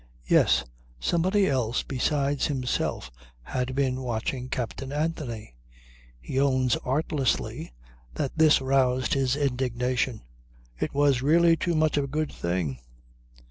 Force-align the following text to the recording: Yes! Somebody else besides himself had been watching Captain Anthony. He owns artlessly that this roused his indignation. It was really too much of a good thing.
Yes! 0.25 0.65
Somebody 0.99 1.45
else 1.47 1.83
besides 1.83 2.47
himself 2.47 3.11
had 3.43 3.75
been 3.75 4.01
watching 4.01 4.49
Captain 4.49 4.91
Anthony. 4.91 5.53
He 6.19 6.39
owns 6.39 6.75
artlessly 6.77 7.71
that 8.15 8.35
this 8.35 8.61
roused 8.61 9.13
his 9.13 9.35
indignation. 9.35 10.23
It 10.79 10.95
was 10.95 11.21
really 11.21 11.55
too 11.55 11.75
much 11.75 11.97
of 11.97 12.05
a 12.05 12.15
good 12.17 12.31
thing. 12.31 12.79